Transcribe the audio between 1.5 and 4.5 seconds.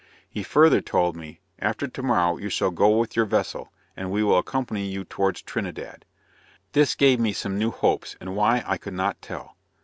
"after tomorrow you shall go with your vessel, and we will